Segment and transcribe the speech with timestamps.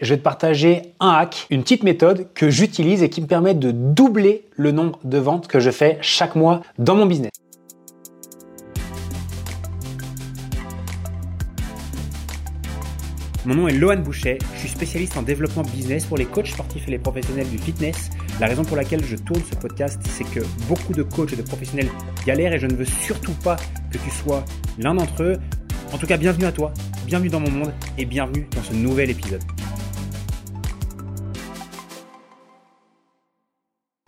[0.00, 3.54] Je vais te partager un hack, une petite méthode que j'utilise et qui me permet
[3.54, 7.32] de doubler le nombre de ventes que je fais chaque mois dans mon business.
[13.44, 16.86] Mon nom est Lohan Boucher, je suis spécialiste en développement business pour les coachs sportifs
[16.86, 18.10] et les professionnels du fitness.
[18.38, 21.42] La raison pour laquelle je tourne ce podcast, c'est que beaucoup de coachs et de
[21.42, 21.90] professionnels
[22.24, 23.56] galèrent et je ne veux surtout pas
[23.90, 24.44] que tu sois
[24.78, 25.38] l'un d'entre eux.
[25.92, 26.72] En tout cas, bienvenue à toi,
[27.04, 29.42] bienvenue dans mon monde et bienvenue dans ce nouvel épisode.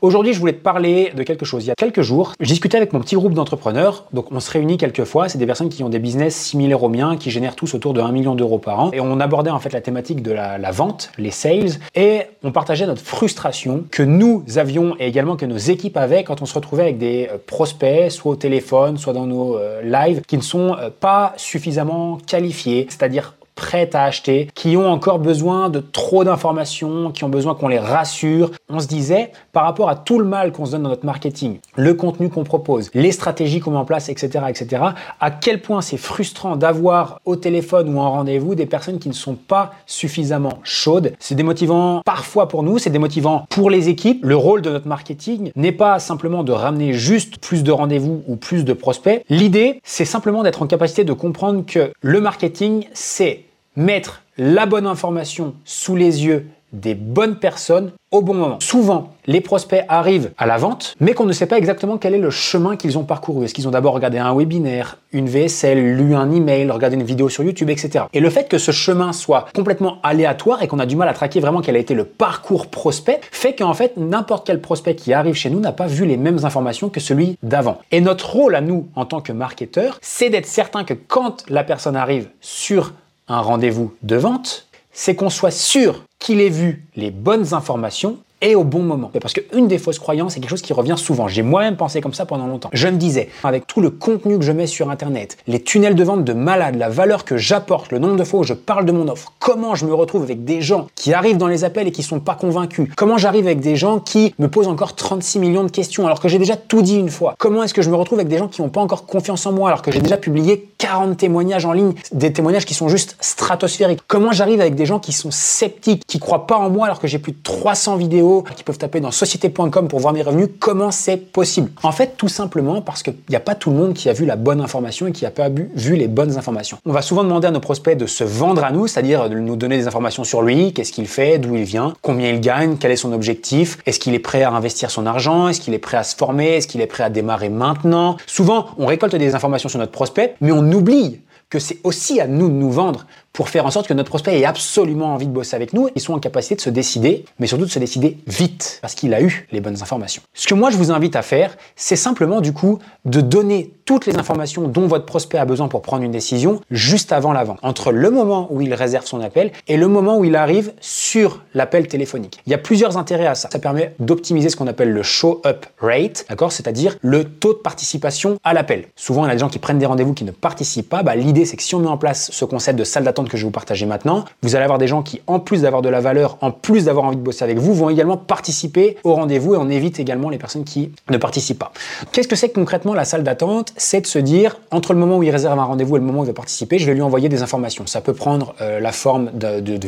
[0.02, 1.64] Aujourd'hui, je voulais te parler de quelque chose.
[1.64, 4.06] Il y a quelques jours, je discutais avec mon petit groupe d'entrepreneurs.
[4.14, 5.28] Donc, on se réunit quelques fois.
[5.28, 8.00] C'est des personnes qui ont des business similaires aux miens, qui génèrent tous autour de
[8.00, 8.90] 1 million d'euros par an.
[8.94, 11.72] Et on abordait en fait la thématique de la, vente, les sales.
[11.94, 16.40] Et on partageait notre frustration que nous avions et également que nos équipes avaient quand
[16.40, 20.22] on se retrouvait avec des euh, prospects, soit au téléphone, soit dans nos euh, lives,
[20.26, 25.68] qui ne sont euh, pas suffisamment qualifiés, c'est-à-dire prêtes à acheter, qui ont encore besoin
[25.68, 28.50] de trop d'informations, qui ont besoin qu'on les rassure.
[28.70, 31.58] On se disait, par rapport à tout le mal qu'on se donne dans notre marketing,
[31.76, 34.82] le contenu qu'on propose, les stratégies qu'on met en place, etc., etc.,
[35.20, 39.14] à quel point c'est frustrant d'avoir au téléphone ou en rendez-vous des personnes qui ne
[39.14, 41.12] sont pas suffisamment chaudes.
[41.18, 44.24] C'est démotivant parfois pour nous, c'est démotivant pour les équipes.
[44.24, 48.36] Le rôle de notre marketing n'est pas simplement de ramener juste plus de rendez-vous ou
[48.36, 49.22] plus de prospects.
[49.28, 54.86] L'idée, c'est simplement d'être en capacité de comprendre que le marketing, c'est mettre la bonne
[54.86, 58.58] information sous les yeux des bonnes personnes au bon moment.
[58.60, 62.18] Souvent, les prospects arrivent à la vente, mais qu'on ne sait pas exactement quel est
[62.18, 63.44] le chemin qu'ils ont parcouru.
[63.44, 67.28] Est-ce qu'ils ont d'abord regardé un webinaire, une VSL, lu un email, regardé une vidéo
[67.28, 68.04] sur YouTube, etc.
[68.12, 71.12] Et le fait que ce chemin soit complètement aléatoire et qu'on a du mal à
[71.12, 75.12] traquer vraiment quel a été le parcours prospect, fait qu'en fait, n'importe quel prospect qui
[75.12, 77.78] arrive chez nous n'a pas vu les mêmes informations que celui d'avant.
[77.90, 81.64] Et notre rôle à nous, en tant que marketeur, c'est d'être certain que quand la
[81.64, 82.92] personne arrive sur
[83.30, 88.54] un rendez-vous de vente, c'est qu'on soit sûr qu'il ait vu les bonnes informations et
[88.54, 89.10] au bon moment.
[89.20, 91.28] Parce qu'une des fausses croyances, c'est quelque chose qui revient souvent.
[91.28, 92.70] J'ai moi-même pensé comme ça pendant longtemps.
[92.72, 96.04] Je me disais, avec tout le contenu que je mets sur Internet, les tunnels de
[96.04, 98.92] vente de malade, la valeur que j'apporte, le nombre de fois où je parle de
[98.92, 101.92] mon offre, comment je me retrouve avec des gens qui arrivent dans les appels et
[101.92, 105.64] qui sont pas convaincus, comment j'arrive avec des gens qui me posent encore 36 millions
[105.64, 107.96] de questions alors que j'ai déjà tout dit une fois, comment est-ce que je me
[107.96, 110.16] retrouve avec des gens qui n'ont pas encore confiance en moi alors que j'ai déjà
[110.16, 114.86] publié 40 témoignages en ligne, des témoignages qui sont juste stratosphériques, comment j'arrive avec des
[114.86, 117.96] gens qui sont sceptiques, qui croient pas en moi alors que j'ai plus de 300
[117.96, 120.48] vidéos qui peuvent taper dans société.com pour voir mes revenus.
[120.58, 121.70] Comment c'est possible?
[121.82, 124.24] En fait, tout simplement parce qu'il n'y a pas tout le monde qui a vu
[124.24, 126.78] la bonne information et qui a pas vu les bonnes informations.
[126.86, 129.56] On va souvent demander à nos prospects de se vendre à nous, c'est-à-dire de nous
[129.56, 132.90] donner des informations sur lui, qu'est-ce qu'il fait, d'où il vient, combien il gagne, quel
[132.90, 135.96] est son objectif, est-ce qu'il est prêt à investir son argent, est-ce qu'il est prêt
[135.96, 138.16] à se former, est-ce qu'il est prêt à démarrer maintenant?
[138.26, 141.20] Souvent, on récolte des informations sur notre prospect, mais on oublie
[141.50, 144.38] que c'est aussi à nous de nous vendre pour faire en sorte que notre prospect
[144.38, 147.46] ait absolument envie de bosser avec nous et soit en capacité de se décider, mais
[147.46, 150.22] surtout de se décider vite, parce qu'il a eu les bonnes informations.
[150.34, 154.06] Ce que moi je vous invite à faire, c'est simplement du coup de donner toutes
[154.06, 157.58] les informations dont votre prospect a besoin pour prendre une décision juste avant la vente,
[157.62, 161.42] entre le moment où il réserve son appel et le moment où il arrive sur
[161.54, 162.40] l'appel téléphonique.
[162.46, 163.48] Il y a plusieurs intérêts à ça.
[163.50, 166.52] Ça permet d'optimiser ce qu'on appelle le show up rate, d'accord?
[166.52, 168.86] C'est-à-dire le taux de participation à l'appel.
[168.94, 171.02] Souvent, y a des gens qui prennent des rendez-vous qui ne participent pas.
[171.02, 173.36] Bah, l'idée, c'est que si on met en place ce concept de salle d'attente que
[173.36, 175.88] je vais vous partager maintenant, vous allez avoir des gens qui, en plus d'avoir de
[175.88, 179.54] la valeur, en plus d'avoir envie de bosser avec vous, vont également participer au rendez-vous
[179.54, 181.72] et on évite également les personnes qui ne participent pas.
[182.12, 183.72] Qu'est-ce que c'est concrètement la salle d'attente?
[183.76, 186.20] C'est de se dire, entre le moment où il réserve un rendez-vous et le moment
[186.20, 187.86] où il va participer, je vais lui envoyer des informations.
[187.86, 189.78] Ça peut prendre euh, la forme de, de,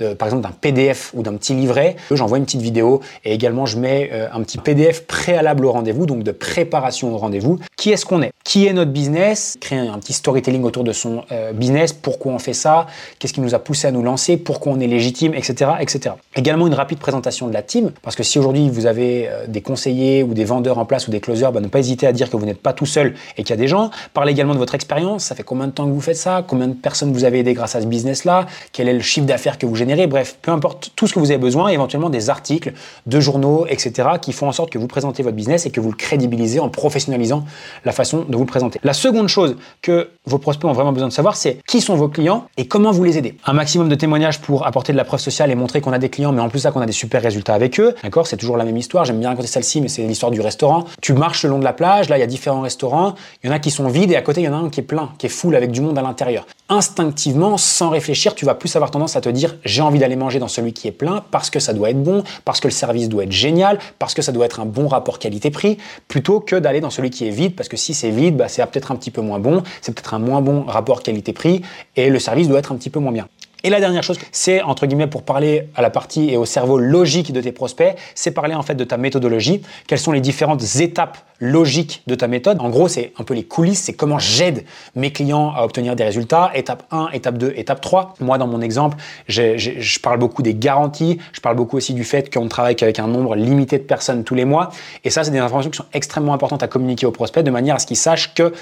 [0.00, 1.96] euh, par exemple d'un PDF ou d'un petit livret.
[2.10, 6.06] J'envoie une petite vidéo et également je mets euh, un petit PDF préalable au rendez-vous,
[6.06, 7.58] donc de préparation au rendez-vous.
[7.76, 8.30] Qui est-ce qu'on est?
[8.44, 9.56] Qui est notre business?
[9.60, 11.22] Créer un petit storytelling autour de son
[11.54, 12.86] business, pourquoi on fait ça,
[13.18, 16.14] qu'est-ce qui nous a poussé à nous lancer, pourquoi on est légitime, etc., etc.
[16.36, 19.60] Également une rapide présentation de la team, parce que si aujourd'hui vous avez euh, des
[19.60, 22.30] conseillers ou des vendeurs en place ou des closers, bah, ne pas hésiter à dire
[22.30, 23.90] que vous n'êtes pas tout seul et qu'il y a des gens.
[24.14, 26.68] Parlez également de votre expérience, ça fait combien de temps que vous faites ça, combien
[26.68, 29.66] de personnes vous avez aidé grâce à ce business-là, quel est le chiffre d'affaires que
[29.66, 32.72] vous générez, bref, peu importe tout ce que vous avez besoin, éventuellement des articles,
[33.06, 35.90] de journaux, etc., qui font en sorte que vous présentez votre business et que vous
[35.90, 37.44] le crédibilisez en professionnalisant
[37.84, 38.80] la façon de vous le présenter.
[38.82, 42.08] La seconde chose que vos prospects ont vraiment besoin de savoir, c'est qui sont vos
[42.08, 43.36] clients et comment vous les aidez.
[43.46, 46.10] Un maximum de témoignages pour apporter de la preuve sociale et montrer qu'on a des
[46.10, 47.94] clients, mais en plus ça qu'on a des super résultats avec eux.
[48.02, 49.04] D'accord C'est toujours la même histoire.
[49.04, 50.84] J'aime bien raconter celle-ci, mais c'est l'histoire du restaurant.
[51.00, 53.14] Tu marches le long de la plage, là il y a différents restaurants.
[53.42, 54.70] Il y en a qui sont vides et à côté il y en a un
[54.70, 56.46] qui est plein, qui est full avec du monde à l'intérieur.
[56.72, 60.38] Instinctivement, sans réfléchir, tu vas plus avoir tendance à te dire j'ai envie d'aller manger
[60.38, 63.08] dans celui qui est plein parce que ça doit être bon, parce que le service
[63.08, 66.80] doit être génial, parce que ça doit être un bon rapport qualité-prix, plutôt que d'aller
[66.80, 69.10] dans celui qui est vide parce que si c'est vide, bah, c'est peut-être un petit
[69.10, 71.62] peu moins bon, c'est peut-être un moins bon rapport qualité-prix
[71.96, 73.26] et le service doit être un petit peu moins bien.
[73.62, 76.78] Et la dernière chose, c'est entre guillemets pour parler à la partie et au cerveau
[76.78, 79.62] logique de tes prospects, c'est parler en fait de ta méthodologie.
[79.86, 82.58] Quelles sont les différentes étapes logiques de ta méthode?
[82.60, 84.64] En gros, c'est un peu les coulisses, c'est comment j'aide
[84.94, 86.50] mes clients à obtenir des résultats.
[86.54, 88.14] Étape 1, étape 2, étape 3.
[88.20, 88.96] Moi, dans mon exemple,
[89.28, 91.18] je parle beaucoup des garanties.
[91.32, 94.34] Je parle beaucoup aussi du fait qu'on travaille qu'avec un nombre limité de personnes tous
[94.34, 94.70] les mois.
[95.04, 97.76] Et ça, c'est des informations qui sont extrêmement importantes à communiquer au prospect de manière
[97.76, 98.52] à ce qu'il sache que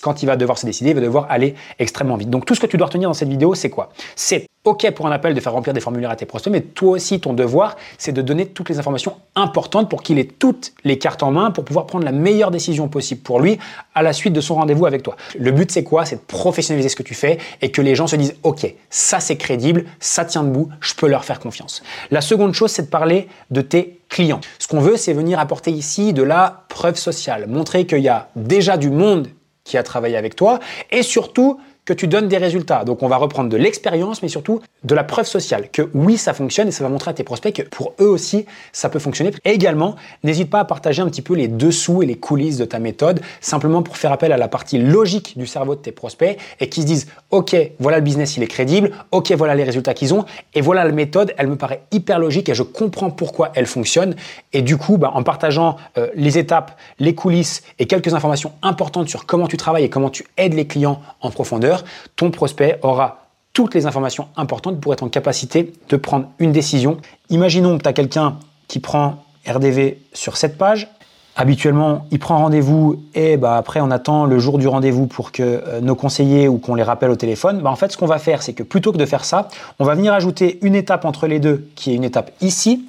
[0.00, 2.30] quand il va devoir se décider, il va devoir aller extrêmement vite.
[2.30, 3.90] Donc tout ce que tu dois retenir dans cette vidéo, c'est quoi?
[4.14, 6.92] C'est OK pour un appel de faire remplir des formulaires à tes prospects, mais toi
[6.92, 10.98] aussi, ton devoir, c'est de donner toutes les informations importantes pour qu'il ait toutes les
[10.98, 13.58] cartes en main pour pouvoir prendre la meilleure décision possible pour lui
[13.94, 15.16] à la suite de son rendez-vous avec toi.
[15.38, 16.04] Le but, c'est quoi?
[16.04, 19.20] C'est de professionnaliser ce que tu fais et que les gens se disent OK, ça
[19.20, 21.82] c'est crédible, ça tient debout, je peux leur faire confiance.
[22.10, 24.40] La seconde chose, c'est de parler de tes clients.
[24.58, 28.30] Ce qu'on veut, c'est venir apporter ici de la preuve sociale, montrer qu'il y a
[28.34, 29.28] déjà du monde
[29.62, 30.58] qui a travaillé avec toi
[30.90, 32.84] et surtout que tu donnes des résultats.
[32.84, 36.34] Donc on va reprendre de l'expérience, mais surtout de la preuve sociale, que oui, ça
[36.34, 39.30] fonctionne et ça va montrer à tes prospects que pour eux aussi, ça peut fonctionner.
[39.44, 42.64] Et également, n'hésite pas à partager un petit peu les dessous et les coulisses de
[42.64, 46.36] ta méthode, simplement pour faire appel à la partie logique du cerveau de tes prospects
[46.60, 49.94] et qu'ils se disent, OK, voilà le business, il est crédible, OK, voilà les résultats
[49.94, 50.24] qu'ils ont,
[50.54, 54.16] et voilà la méthode, elle me paraît hyper logique et je comprends pourquoi elle fonctionne.
[54.52, 59.08] Et du coup, bah, en partageant euh, les étapes, les coulisses et quelques informations importantes
[59.08, 61.75] sur comment tu travailles et comment tu aides les clients en profondeur,
[62.16, 66.98] ton prospect aura toutes les informations importantes pour être en capacité de prendre une décision.
[67.30, 68.36] Imaginons que tu as quelqu'un
[68.68, 70.88] qui prend RDV sur cette page.
[71.36, 75.42] Habituellement, il prend rendez-vous et bah, après on attend le jour du rendez-vous pour que
[75.42, 77.60] euh, nos conseillers ou qu'on les rappelle au téléphone.
[77.60, 79.48] Bah, en fait, ce qu'on va faire, c'est que plutôt que de faire ça,
[79.78, 82.86] on va venir ajouter une étape entre les deux, qui est une étape ici,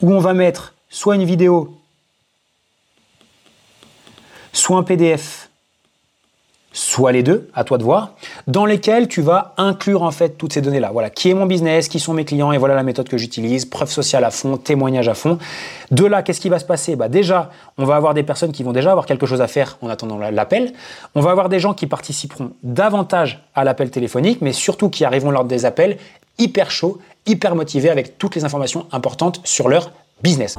[0.00, 1.76] où on va mettre soit une vidéo,
[4.54, 5.49] soit un PDF
[6.72, 8.14] soit les deux, à toi de voir,
[8.46, 10.90] dans lesquels tu vas inclure en fait toutes ces données-là.
[10.92, 13.64] Voilà, qui est mon business, qui sont mes clients, et voilà la méthode que j'utilise,
[13.64, 15.38] preuve sociale à fond, témoignage à fond.
[15.90, 16.96] De là, qu'est-ce qui va se passer?
[16.96, 19.78] Bah Déjà, on va avoir des personnes qui vont déjà avoir quelque chose à faire
[19.82, 20.72] en attendant l'appel.
[21.14, 25.32] On va avoir des gens qui participeront davantage à l'appel téléphonique, mais surtout qui arriveront
[25.32, 25.98] lors des appels
[26.38, 29.90] hyper chauds, hyper motivés avec toutes les informations importantes sur leur
[30.22, 30.56] business.